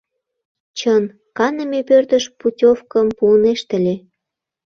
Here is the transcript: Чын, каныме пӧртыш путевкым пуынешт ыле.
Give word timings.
Чын, 0.77 1.03
каныме 1.37 1.79
пӧртыш 1.89 2.25
путевкым 2.39 3.07
пуынешт 3.17 3.69
ыле. 3.77 3.95